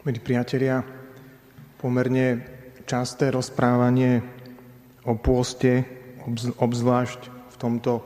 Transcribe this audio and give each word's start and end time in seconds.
Milí 0.00 0.16
priatelia, 0.16 0.80
pomerne 1.76 2.40
časté 2.88 3.28
rozprávanie 3.28 4.24
o 5.04 5.12
pôste, 5.12 5.84
obzvlášť 6.56 7.28
v 7.28 7.56
tomto 7.60 8.00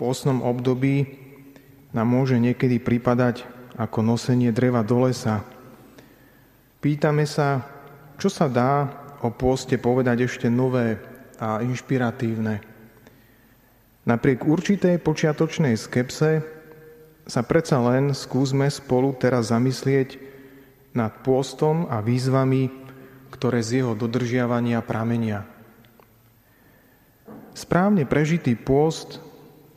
pôstnom 0.00 0.40
období, 0.40 1.20
nám 1.92 2.08
môže 2.08 2.40
niekedy 2.40 2.80
pripadať 2.80 3.44
ako 3.76 4.00
nosenie 4.00 4.48
dreva 4.48 4.80
do 4.80 5.04
lesa. 5.04 5.44
Pýtame 6.80 7.28
sa, 7.28 7.68
čo 8.16 8.32
sa 8.32 8.48
dá 8.48 8.88
o 9.20 9.28
pôste 9.28 9.76
povedať 9.76 10.24
ešte 10.24 10.48
nové 10.48 10.96
a 11.36 11.60
inšpiratívne. 11.60 12.64
Napriek 14.08 14.48
určitej 14.48 14.96
počiatočnej 15.04 15.76
skepse 15.76 16.40
sa 17.28 17.40
predsa 17.44 17.76
len 17.76 18.16
skúsme 18.16 18.72
spolu 18.72 19.12
teraz 19.20 19.52
zamyslieť 19.52 20.29
nad 20.94 21.22
pôstom 21.22 21.86
a 21.86 22.02
výzvami, 22.02 22.70
ktoré 23.30 23.62
z 23.62 23.82
jeho 23.82 23.92
dodržiavania 23.94 24.82
pramenia. 24.82 25.46
Správne 27.54 28.06
prežitý 28.06 28.58
pôst 28.58 29.22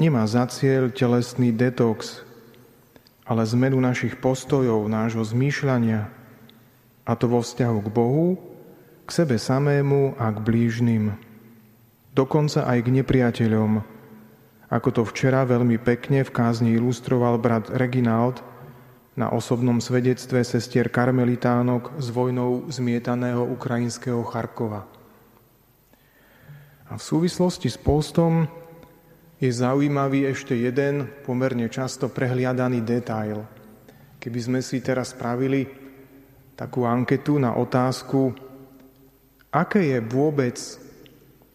nemá 0.01 0.25
za 0.25 0.45
cieľ 0.49 0.89
telesný 0.89 1.53
detox, 1.53 2.21
ale 3.23 3.45
zmenu 3.45 3.77
našich 3.79 4.17
postojov, 4.19 4.89
nášho 4.89 5.23
zmýšľania, 5.23 6.09
a 7.03 7.11
to 7.19 7.25
vo 7.27 7.43
vzťahu 7.43 7.77
k 7.83 7.89
Bohu, 7.93 8.27
k 9.03 9.09
sebe 9.11 9.35
samému 9.35 10.15
a 10.15 10.31
k 10.31 10.37
blížnym. 10.39 11.13
Dokonca 12.13 12.63
aj 12.63 12.79
k 12.85 12.93
nepriateľom, 13.01 13.71
ako 14.69 14.89
to 14.89 15.01
včera 15.05 15.45
veľmi 15.45 15.77
pekne 15.81 16.25
v 16.25 16.33
kázni 16.33 16.73
ilustroval 16.73 17.37
brat 17.37 17.69
Reginald– 17.69 18.41
na 19.13 19.29
osobnom 19.29 19.77
svedectve 19.77 20.41
sestier 20.41 20.89
karmelitánok 20.89 22.01
z 22.01 22.07
vojnou 22.09 22.65
zmietaného 22.65 23.45
ukrajinského 23.45 24.25
Charkova. 24.25 24.89
A 26.89 26.97
v 26.97 27.03
súvislosti 27.03 27.69
s 27.69 27.77
postom 27.77 28.49
je 29.37 29.49
zaujímavý 29.53 30.25
ešte 30.29 30.57
jeden 30.57 31.09
pomerne 31.25 31.69
často 31.69 32.09
prehliadaný 32.09 32.81
detail. 32.81 33.45
Keby 34.17 34.39
sme 34.39 34.59
si 34.65 34.81
teraz 34.81 35.13
spravili 35.13 35.67
takú 36.57 36.85
anketu 36.87 37.37
na 37.37 37.53
otázku, 37.53 38.33
aké 39.53 39.93
je 39.93 39.99
vôbec 40.01 40.57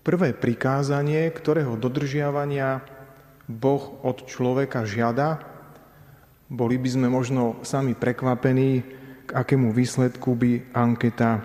prvé 0.07 0.31
prikázanie, 0.37 1.27
ktorého 1.35 1.75
dodržiavania 1.75 2.85
Boh 3.49 4.05
od 4.05 4.29
človeka 4.29 4.85
žiada, 4.85 5.58
boli 6.49 6.81
by 6.81 6.89
sme 6.89 7.09
možno 7.13 7.61
sami 7.61 7.93
prekvapení, 7.93 8.71
k 9.29 9.31
akému 9.37 9.77
výsledku 9.77 10.33
by 10.33 10.73
anketa 10.73 11.37
e, 11.37 11.43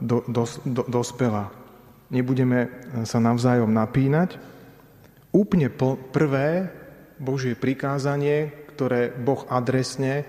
do, 0.00 0.24
do, 0.24 0.44
do, 0.64 0.82
dospela. 0.88 1.52
Nebudeme 2.08 2.68
sa 3.04 3.20
navzájom 3.20 3.68
napínať. 3.68 4.40
Úplne 5.32 5.68
prvé 6.12 6.68
Božie 7.20 7.56
prikázanie, 7.56 8.52
ktoré 8.72 9.12
Boh 9.12 9.44
adresne 9.52 10.24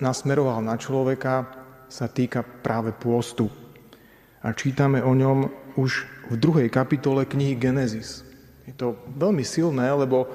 nasmeroval 0.00 0.64
na 0.64 0.80
človeka, 0.80 1.48
sa 1.88 2.08
týka 2.08 2.40
práve 2.40 2.96
pôstu. 2.96 3.52
A 4.40 4.52
čítame 4.56 5.04
o 5.04 5.12
ňom 5.12 5.48
už 5.76 6.08
v 6.32 6.34
druhej 6.40 6.68
kapitole 6.72 7.28
knihy 7.28 7.56
Genesis. 7.56 8.24
Je 8.64 8.72
to 8.72 8.96
veľmi 9.20 9.44
silné, 9.44 9.92
lebo 9.92 10.28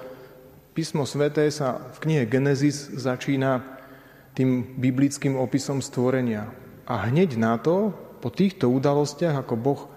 Písmo 0.79 1.03
sveté 1.03 1.43
sa 1.51 1.91
v 1.91 2.07
knihe 2.07 2.23
Genesis 2.23 2.87
začína 2.87 3.67
tým 4.31 4.79
biblickým 4.79 5.35
opisom 5.35 5.83
stvorenia. 5.83 6.55
A 6.87 7.03
hneď 7.03 7.35
na 7.35 7.59
to, 7.59 7.91
po 8.23 8.31
týchto 8.31 8.71
udalostiach, 8.71 9.43
ako 9.43 9.59
Boh 9.59 9.81
e, 9.83 9.87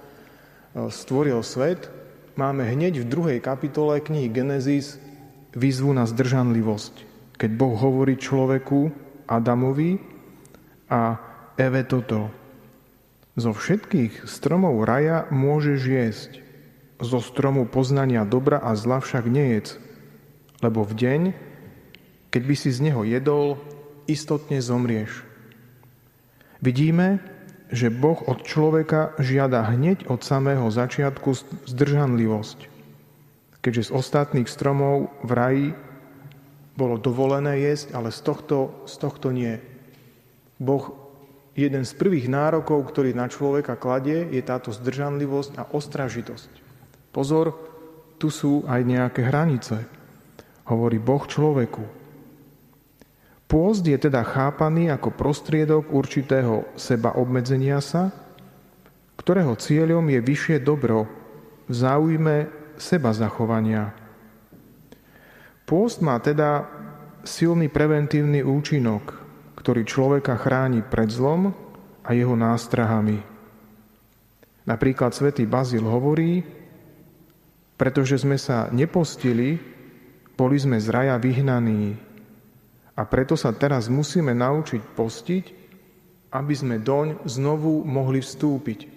stvoril 0.91 1.39
svet, 1.47 1.87
máme 2.35 2.67
hneď 2.67 2.99
v 2.99 3.07
druhej 3.07 3.39
kapitole 3.39 4.03
knihy 4.03 4.27
Genesis 4.27 4.99
výzvu 5.55 5.95
na 5.95 6.03
zdržanlivosť. 6.03 7.07
Keď 7.39 7.51
Boh 7.55 7.79
hovorí 7.79 8.19
človeku, 8.19 8.91
Adamovi 9.31 10.03
a 10.91 11.15
Eve 11.63 11.87
toto. 11.87 12.27
Zo 13.39 13.55
všetkých 13.55 14.27
stromov 14.27 14.83
raja 14.83 15.31
môžeš 15.31 15.79
jesť, 15.79 16.43
zo 16.99 17.23
stromu 17.23 17.71
poznania 17.71 18.27
dobra 18.27 18.59
a 18.59 18.75
zla 18.75 18.99
však 18.99 19.31
nejedz, 19.31 19.92
lebo 20.63 20.87
v 20.87 20.95
deň, 20.95 21.23
keď 22.31 22.43
by 22.47 22.55
si 22.55 22.71
z 22.71 22.79
neho 22.89 23.03
jedol, 23.03 23.59
istotne 24.07 24.63
zomrieš. 24.63 25.27
Vidíme, 26.63 27.19
že 27.75 27.91
Boh 27.91 28.23
od 28.31 28.47
človeka 28.47 29.19
žiada 29.19 29.67
hneď 29.67 30.07
od 30.07 30.23
samého 30.23 30.71
začiatku 30.71 31.35
zdržanlivosť, 31.67 32.71
keďže 33.59 33.91
z 33.91 33.95
ostatných 33.97 34.47
stromov 34.47 35.11
v 35.27 35.31
raji 35.35 35.69
bolo 36.79 36.97
dovolené 36.97 37.61
jesť, 37.61 37.93
ale 37.99 38.15
z 38.15 38.21
tohto, 38.23 38.87
z 38.87 38.95
tohto 38.97 39.29
nie. 39.35 39.59
Boh 40.63 40.95
jeden 41.59 41.85
z 41.85 41.93
prvých 41.97 42.33
nárokov, 42.33 42.81
ktorý 42.89 43.13
na 43.13 43.29
človeka 43.29 43.77
kladie, 43.77 44.25
je 44.31 44.41
táto 44.41 44.73
zdržanlivosť 44.73 45.53
a 45.61 45.69
ostražitosť. 45.69 46.51
Pozor, 47.13 47.53
tu 48.17 48.33
sú 48.33 48.65
aj 48.65 48.81
nejaké 48.87 49.27
hranice 49.27 49.85
hovorí 50.67 50.99
Boh 51.03 51.25
človeku. 51.25 51.85
Pôst 53.51 53.85
je 53.85 53.99
teda 54.01 54.25
chápaný 54.25 54.89
ako 54.89 55.13
prostriedok 55.13 55.93
určitého 55.93 56.65
seba 56.79 57.13
obmedzenia 57.21 57.85
sa, 57.85 58.09
ktorého 59.21 59.55
cieľom 59.61 60.09
je 60.09 60.21
vyššie 60.25 60.57
dobro 60.65 61.05
v 61.69 61.73
záujme 61.77 62.37
seba 62.81 63.13
zachovania. 63.13 63.93
Pôst 65.69 66.01
má 66.01 66.17
teda 66.19 66.65
silný 67.23 67.69
preventívny 67.69 68.43
účinok, 68.43 69.21
ktorý 69.55 69.87
človeka 69.87 70.35
chráni 70.41 70.83
pred 70.83 71.07
zlom 71.13 71.55
a 72.03 72.11
jeho 72.17 72.35
nástrahami. 72.35 73.23
Napríklad 74.67 75.15
svätý 75.15 75.47
Bazil 75.47 75.83
hovorí, 75.87 76.43
pretože 77.79 78.19
sme 78.23 78.39
sa 78.39 78.71
nepostili, 78.71 79.59
boli 80.37 80.57
sme 80.59 80.81
z 80.81 80.89
raja 80.91 81.17
vyhnaní 81.21 81.97
a 82.97 83.03
preto 83.09 83.37
sa 83.39 83.53
teraz 83.57 83.89
musíme 83.89 84.37
naučiť 84.37 84.83
postiť, 84.93 85.45
aby 86.33 86.55
sme 86.57 86.77
doň 86.81 87.25
znovu 87.29 87.85
mohli 87.85 88.21
vstúpiť. 88.21 88.89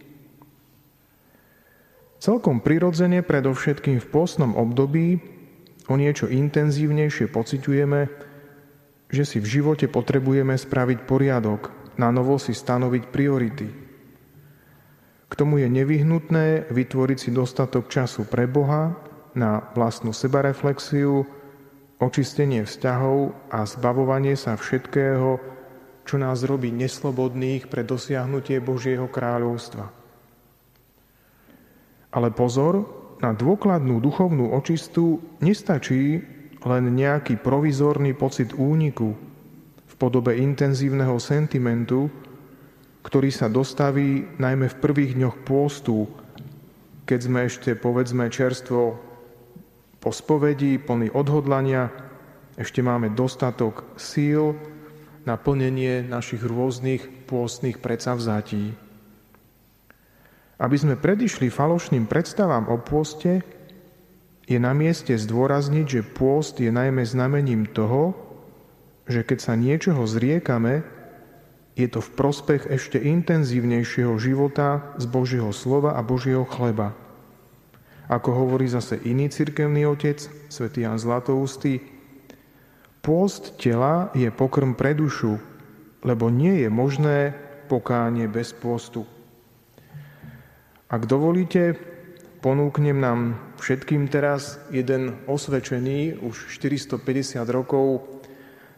Celkom 2.20 2.64
prirodzene, 2.64 3.22
predovšetkým 3.22 4.02
v 4.02 4.08
pôstnom 4.10 4.56
období, 4.56 5.20
o 5.86 5.94
niečo 5.94 6.26
intenzívnejšie 6.26 7.30
pociťujeme, 7.30 8.02
že 9.14 9.24
si 9.24 9.38
v 9.38 9.48
živote 9.48 9.86
potrebujeme 9.86 10.58
spraviť 10.58 11.06
poriadok, 11.06 11.70
na 12.02 12.10
novo 12.10 12.42
si 12.42 12.58
stanoviť 12.58 13.04
priority. 13.14 13.68
K 15.26 15.34
tomu 15.34 15.62
je 15.62 15.70
nevyhnutné 15.70 16.72
vytvoriť 16.74 17.18
si 17.20 17.30
dostatok 17.30 17.92
času 17.92 18.26
pre 18.26 18.50
Boha 18.50 18.98
na 19.36 19.62
vlastnú 19.76 20.16
sebareflexiu, 20.16 21.28
očistenie 22.00 22.64
vzťahov 22.64 23.36
a 23.52 23.64
zbavovanie 23.68 24.36
sa 24.36 24.56
všetkého, 24.56 25.40
čo 26.08 26.16
nás 26.16 26.44
robí 26.44 26.72
neslobodných 26.72 27.68
pre 27.68 27.84
dosiahnutie 27.84 28.60
Božieho 28.64 29.08
kráľovstva. 29.12 29.92
Ale 32.16 32.32
pozor, 32.32 32.88
na 33.20 33.32
dôkladnú 33.32 34.00
duchovnú 34.00 34.56
očistu 34.56 35.24
nestačí 35.40 36.24
len 36.66 36.84
nejaký 36.92 37.40
provizórny 37.40 38.16
pocit 38.16 38.52
úniku 38.56 39.16
v 39.86 39.94
podobe 39.96 40.36
intenzívneho 40.40 41.16
sentimentu, 41.20 42.12
ktorý 43.06 43.30
sa 43.30 43.48
dostaví 43.48 44.36
najmä 44.42 44.68
v 44.68 44.80
prvých 44.82 45.14
dňoch 45.16 45.38
pôstu, 45.46 46.10
keď 47.06 47.20
sme 47.22 47.40
ešte, 47.46 47.78
povedzme, 47.78 48.28
čerstvo 48.34 48.98
po 50.06 50.14
spovedi, 50.14 50.78
plný 50.78 51.10
odhodlania, 51.18 51.90
ešte 52.62 52.86
máme 52.86 53.18
dostatok 53.18 53.82
síl 53.98 54.54
na 55.26 55.34
plnenie 55.34 56.06
našich 56.06 56.46
rôznych 56.46 57.26
pôstnych 57.26 57.82
predsavzatí. 57.82 58.78
Aby 60.62 60.78
sme 60.78 60.94
predišli 60.94 61.50
falošným 61.50 62.06
predstavám 62.06 62.70
o 62.70 62.78
pôste, 62.78 63.42
je 64.46 64.62
na 64.62 64.78
mieste 64.78 65.18
zdôrazniť, 65.18 65.86
že 65.90 66.06
pôst 66.06 66.62
je 66.62 66.70
najmä 66.70 67.02
znamením 67.02 67.66
toho, 67.66 68.14
že 69.10 69.26
keď 69.26 69.40
sa 69.42 69.58
niečoho 69.58 70.06
zriekame, 70.06 70.86
je 71.74 71.90
to 71.90 71.98
v 71.98 72.14
prospech 72.14 72.70
ešte 72.70 73.02
intenzívnejšieho 73.02 74.14
života 74.22 74.94
z 75.02 75.10
Božieho 75.10 75.50
slova 75.50 75.98
a 75.98 76.06
Božieho 76.06 76.46
chleba. 76.46 76.94
Ako 78.06 78.30
hovorí 78.46 78.70
zase 78.70 79.02
iný 79.02 79.34
cirkevný 79.34 79.90
otec, 79.90 80.22
svätý 80.50 80.86
Jan 80.86 81.02
Zlatoustý, 81.02 81.82
pôst 83.02 83.58
tela 83.58 84.14
je 84.14 84.30
pokrm 84.30 84.78
pre 84.78 84.94
dušu, 84.94 85.42
lebo 86.06 86.30
nie 86.30 86.62
je 86.62 86.70
možné 86.70 87.34
pokánie 87.66 88.30
bez 88.30 88.54
pôstu. 88.54 89.10
Ak 90.86 91.10
dovolíte, 91.10 91.74
ponúknem 92.46 93.02
nám 93.02 93.42
všetkým 93.58 94.06
teraz 94.06 94.62
jeden 94.70 95.18
osvečený, 95.26 96.22
už 96.22 96.54
450 96.54 97.42
rokov 97.50 98.06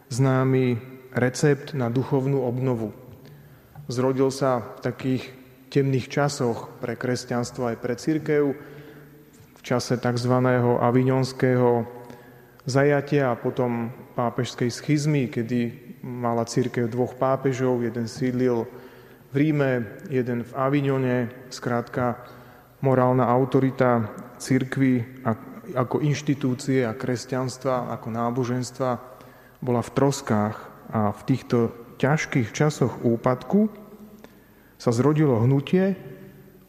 známy 0.08 0.80
recept 1.12 1.76
na 1.76 1.92
duchovnú 1.92 2.48
obnovu. 2.48 2.96
Zrodil 3.92 4.32
sa 4.32 4.64
v 4.80 4.88
takých 4.88 5.24
temných 5.68 6.08
časoch 6.08 6.80
pre 6.80 6.96
kresťanstvo 6.96 7.68
aj 7.68 7.76
pre 7.76 7.94
církev, 7.96 8.56
čase 9.68 10.00
tzv. 10.00 10.32
avignonského 10.80 11.84
zajatia 12.64 13.36
a 13.36 13.36
potom 13.36 13.92
pápežskej 14.16 14.72
schizmy, 14.72 15.28
kedy 15.28 15.76
mala 16.00 16.48
církev 16.48 16.88
dvoch 16.88 17.12
pápežov, 17.20 17.84
jeden 17.84 18.08
sídlil 18.08 18.64
v 19.28 19.34
Ríme, 19.36 20.00
jeden 20.08 20.40
v 20.40 20.52
Avignone, 20.56 21.28
skrátka 21.52 22.16
morálna 22.80 23.28
autorita 23.28 24.08
církvy 24.40 25.24
ako 25.76 26.00
inštitúcie 26.00 26.88
a 26.88 26.96
kresťanstva, 26.96 27.92
ako 27.92 28.08
náboženstva 28.08 28.90
bola 29.60 29.84
v 29.84 29.92
troskách 29.92 30.56
a 30.88 31.12
v 31.12 31.20
týchto 31.28 31.58
ťažkých 32.00 32.56
časoch 32.56 33.04
úpadku 33.04 33.68
sa 34.80 34.94
zrodilo 34.94 35.44
hnutie, 35.44 35.98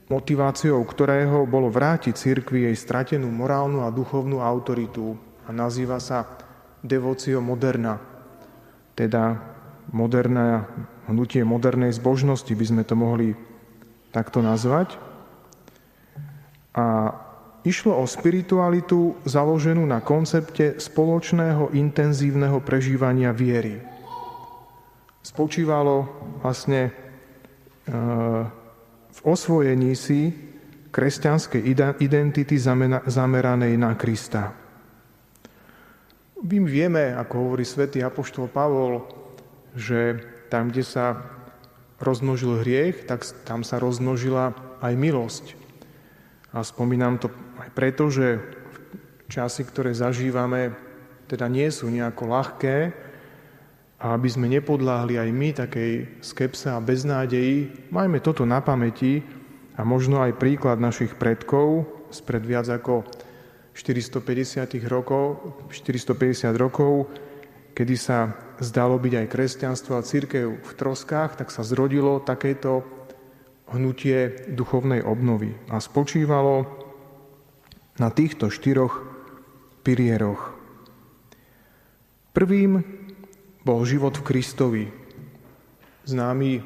motiváciou 0.10 0.82
ktorého 0.84 1.46
bolo 1.46 1.70
vrátiť 1.70 2.18
cirkvi 2.18 2.66
jej 2.66 2.76
stratenú 2.76 3.30
morálnu 3.30 3.86
a 3.86 3.94
duchovnú 3.94 4.42
autoritu 4.42 5.14
a 5.46 5.54
nazýva 5.54 6.02
sa 6.02 6.26
devocio 6.82 7.40
moderna, 7.40 8.02
teda 8.98 9.38
moderná, 9.94 10.66
hnutie 11.06 11.46
modernej 11.46 11.94
zbožnosti 11.94 12.50
by 12.50 12.66
sme 12.66 12.84
to 12.86 12.98
mohli 12.98 13.38
takto 14.10 14.42
nazvať. 14.42 14.98
A 16.74 17.14
išlo 17.66 17.98
o 18.00 18.06
spiritualitu 18.06 19.18
založenú 19.26 19.84
na 19.86 20.00
koncepte 20.02 20.80
spoločného 20.82 21.74
intenzívneho 21.76 22.62
prežívania 22.64 23.36
viery. 23.36 23.82
Spočívalo 25.20 26.08
vlastne 26.40 26.94
v 29.20 29.22
osvojení 29.28 30.00
si 30.00 30.32
kresťanskej 30.96 31.68
identity 32.00 32.56
zameranej 33.06 33.76
na 33.76 33.92
Krista. 34.00 34.56
My 36.40 36.58
vieme, 36.64 37.12
ako 37.12 37.34
hovorí 37.36 37.68
svätý 37.68 38.00
Apoštol 38.00 38.48
Pavol, 38.48 39.04
že 39.76 40.24
tam, 40.48 40.72
kde 40.72 40.88
sa 40.88 41.20
rozmnožil 42.00 42.64
hriech, 42.64 43.04
tak 43.12 43.28
tam 43.44 43.68
sa 43.68 43.76
rozmnožila 43.76 44.56
aj 44.80 44.94
milosť. 44.96 45.46
A 46.56 46.64
spomínam 46.64 47.20
to 47.20 47.28
aj 47.60 47.70
preto, 47.76 48.08
že 48.08 48.40
časy, 49.28 49.68
ktoré 49.68 49.92
zažívame, 49.92 50.74
teda 51.28 51.52
nie 51.52 51.68
sú 51.70 51.92
nejako 51.92 52.24
ľahké, 52.24 53.09
a 54.00 54.16
aby 54.16 54.32
sme 54.32 54.48
nepodláhli 54.48 55.20
aj 55.20 55.30
my 55.36 55.50
takej 55.52 56.24
skepse 56.24 56.72
a 56.72 56.80
beznádeji, 56.80 57.92
majme 57.92 58.24
toto 58.24 58.48
na 58.48 58.64
pamäti 58.64 59.20
a 59.76 59.84
možno 59.84 60.24
aj 60.24 60.40
príklad 60.40 60.80
našich 60.80 61.20
predkov 61.20 61.84
spred 62.10 62.48
viac 62.48 62.72
ako 62.72 63.04
450 63.76 64.66
rokov, 64.88 65.24
450 65.72 66.56
rokov, 66.56 67.12
kedy 67.76 67.96
sa 67.96 68.36
zdalo 68.60 69.00
byť 69.00 69.14
aj 69.24 69.28
kresťanstvo 69.32 69.96
a 69.96 70.04
církev 70.04 70.48
v 70.60 70.72
troskách, 70.76 71.40
tak 71.40 71.52
sa 71.52 71.64
zrodilo 71.64 72.20
takéto 72.20 72.84
hnutie 73.72 74.50
duchovnej 74.52 75.06
obnovy 75.06 75.56
a 75.70 75.80
spočívalo 75.80 76.66
na 78.02 78.10
týchto 78.10 78.52
štyroch 78.52 79.06
pilieroch. 79.84 80.56
Prvým 82.36 82.99
bol 83.64 83.84
život 83.84 84.16
v 84.20 84.26
Kristovi, 84.26 84.86
známy 86.08 86.64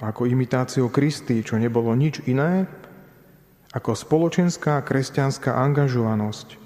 ako 0.00 0.24
imitáciou 0.24 0.88
Kristy, 0.88 1.44
čo 1.44 1.60
nebolo 1.60 1.92
nič 1.92 2.24
iné 2.24 2.64
ako 3.74 3.92
spoločenská 3.98 4.80
kresťanská 4.86 5.50
angažovanosť, 5.50 6.56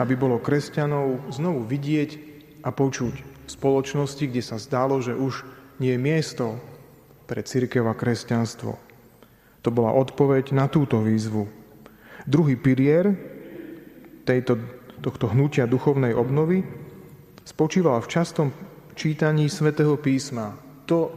aby 0.00 0.14
bolo 0.16 0.40
kresťanov 0.40 1.28
znovu 1.30 1.68
vidieť 1.68 2.10
a 2.64 2.72
počuť 2.72 3.14
v 3.44 3.48
spoločnosti, 3.52 4.24
kde 4.24 4.40
sa 4.40 4.56
zdalo, 4.56 5.04
že 5.04 5.12
už 5.12 5.44
nie 5.78 5.92
je 5.92 6.00
miesto 6.00 6.56
pre 7.28 7.44
církev 7.44 7.84
a 7.84 7.92
kresťanstvo. 7.92 8.72
To 9.64 9.68
bola 9.68 9.92
odpoveď 9.92 10.56
na 10.56 10.64
túto 10.68 11.00
výzvu. 11.04 11.44
Druhý 12.24 12.56
pilier 12.56 13.12
tejto, 14.24 14.56
tohto 15.04 15.28
hnutia 15.28 15.68
duchovnej 15.68 16.16
obnovy 16.16 16.64
spočíval 17.44 18.00
v 18.00 18.10
častom 18.10 18.48
čítaní 18.96 19.52
svätého 19.52 19.94
písma. 20.00 20.56
To 20.88 21.12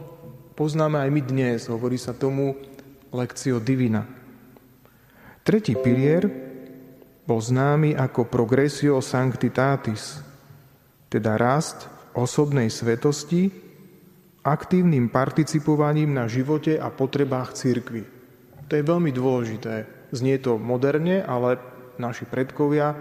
poznáme 0.52 1.00
aj 1.00 1.10
my 1.10 1.22
dnes, 1.24 1.66
hovorí 1.72 1.96
sa 1.96 2.12
tomu 2.12 2.54
lekcio 3.10 3.58
divina. 3.58 4.04
Tretí 5.40 5.72
pilier 5.80 6.28
bol 7.24 7.40
známy 7.40 7.96
ako 7.96 8.28
progressio 8.28 9.00
sanctitatis, 9.00 10.20
teda 11.08 11.40
rast 11.40 11.88
osobnej 12.12 12.68
svetosti, 12.68 13.48
aktívnym 14.44 15.08
participovaním 15.08 16.12
na 16.12 16.28
živote 16.28 16.76
a 16.76 16.92
potrebách 16.92 17.56
církvy. 17.56 18.02
To 18.68 18.72
je 18.76 18.84
veľmi 18.84 19.12
dôležité. 19.12 19.88
Znie 20.12 20.36
to 20.40 20.60
moderne, 20.60 21.24
ale 21.24 21.60
naši 21.96 22.28
predkovia 22.28 22.92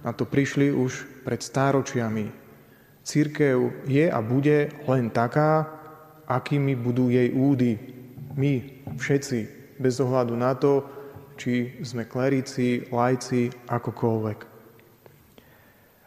na 0.00 0.12
to 0.16 0.24
prišli 0.24 0.72
už 0.72 1.24
pred 1.24 1.40
stáročiami. 1.40 2.39
Církev 3.10 3.90
je 3.90 4.06
a 4.06 4.22
bude 4.22 4.70
len 4.86 5.10
taká, 5.10 5.66
akými 6.30 6.78
budú 6.78 7.10
jej 7.10 7.34
údy. 7.34 7.74
My 8.38 8.62
všetci, 8.94 9.38
bez 9.82 9.98
ohľadu 9.98 10.38
na 10.38 10.54
to, 10.54 10.86
či 11.34 11.82
sme 11.82 12.06
klerici, 12.06 12.86
lajci, 12.86 13.50
akokoľvek. 13.66 14.38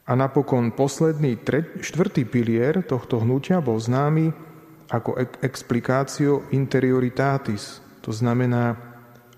A 0.07 0.11
napokon 0.15 0.71
posledný, 0.71 1.35
štvrtý 1.83 2.23
pilier 2.23 2.79
tohto 2.87 3.19
hnutia 3.19 3.59
bol 3.59 3.83
známy 3.83 4.31
ako 4.87 5.19
explikácio 5.43 6.47
interioritatis, 6.55 7.83
to 7.99 8.15
znamená 8.15 8.79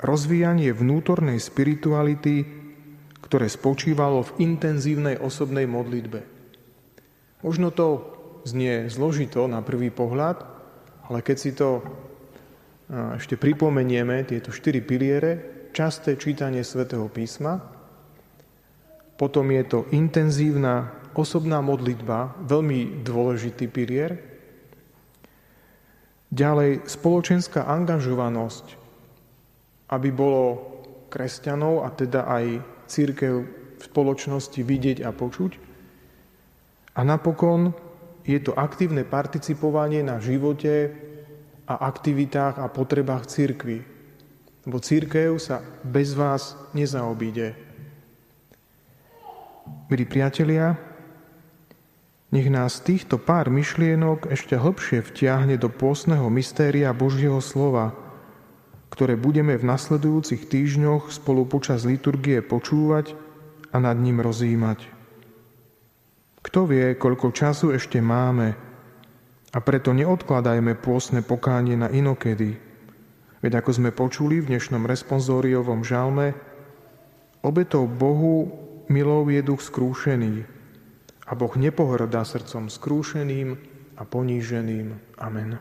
rozvíjanie 0.06 0.70
vnútornej 0.70 1.42
spirituality, 1.42 2.46
ktoré 3.26 3.50
spočívalo 3.50 4.22
v 4.22 4.54
intenzívnej 4.54 5.18
osobnej 5.18 5.66
modlitbe. 5.66 6.35
Možno 7.44 7.74
to 7.74 8.16
znie 8.46 8.88
zložito 8.88 9.50
na 9.50 9.66
prvý 9.66 9.90
pohľad, 9.90 10.46
ale 11.10 11.20
keď 11.26 11.38
si 11.38 11.52
to 11.58 11.82
ešte 13.18 13.36
pripomenieme, 13.36 14.22
tieto 14.30 14.54
štyri 14.54 14.86
piliere, 14.86 15.68
časté 15.74 16.16
čítanie 16.16 16.62
svätého 16.62 17.10
písma, 17.10 17.58
potom 19.18 19.50
je 19.50 19.64
to 19.66 19.80
intenzívna 19.96 20.92
osobná 21.16 21.64
modlitba, 21.64 22.36
veľmi 22.46 23.02
dôležitý 23.02 23.72
pilier. 23.72 24.20
Ďalej 26.36 26.84
spoločenská 26.84 27.64
angažovanosť, 27.64 28.66
aby 29.96 30.10
bolo 30.12 30.44
kresťanov 31.08 31.88
a 31.88 31.90
teda 31.96 32.28
aj 32.28 32.46
církev 32.92 33.34
v 33.80 33.82
spoločnosti 33.82 34.60
vidieť 34.60 35.08
a 35.08 35.16
počuť. 35.16 35.52
A 36.96 37.04
napokon 37.04 37.76
je 38.24 38.40
to 38.40 38.56
aktívne 38.56 39.04
participovanie 39.04 40.02
na 40.02 40.24
živote 40.24 40.96
a 41.68 41.76
aktivitách 41.92 42.58
a 42.58 42.72
potrebách 42.72 43.28
církvy. 43.28 43.84
Lebo 44.66 44.78
církev 44.82 45.38
sa 45.38 45.62
bez 45.86 46.18
vás 46.18 46.58
nezaobíde. 46.74 47.54
Milí 49.86 50.06
priatelia, 50.10 50.78
nech 52.34 52.50
nás 52.50 52.82
týchto 52.82 53.22
pár 53.22 53.54
myšlienok 53.54 54.34
ešte 54.34 54.58
hlbšie 54.58 55.06
vtiahne 55.06 55.62
do 55.62 55.70
pôsneho 55.70 56.26
mystéria 56.34 56.90
Božieho 56.96 57.38
slova, 57.38 57.94
ktoré 58.90 59.14
budeme 59.14 59.54
v 59.60 59.68
nasledujúcich 59.68 60.50
týždňoch 60.50 61.14
spolu 61.14 61.46
počas 61.46 61.86
liturgie 61.86 62.42
počúvať 62.42 63.14
a 63.70 63.78
nad 63.78 63.98
ním 64.00 64.24
rozímať. 64.24 64.95
Kto 66.46 66.70
vie, 66.70 66.94
koľko 66.94 67.34
času 67.34 67.74
ešte 67.74 67.98
máme 67.98 68.54
a 69.50 69.58
preto 69.66 69.98
neodkladajme 69.98 70.78
pôsne 70.78 71.26
pokánie 71.26 71.74
na 71.74 71.90
inokedy. 71.90 72.62
Veď 73.42 73.66
ako 73.66 73.72
sme 73.74 73.90
počuli 73.90 74.40
v 74.40 74.54
dnešnom 74.54 74.86
responsóriovom 74.86 75.82
žalme, 75.82 76.38
obetou 77.42 77.90
Bohu 77.90 78.54
milou 78.86 79.26
je 79.34 79.42
duch 79.42 79.66
skrúšený 79.66 80.46
a 81.26 81.32
Boh 81.34 81.54
nepohrdá 81.58 82.22
srdcom 82.22 82.70
skrúšeným, 82.70 83.58
a 83.98 84.04
poníženým. 84.04 85.00
Amen. 85.18 85.60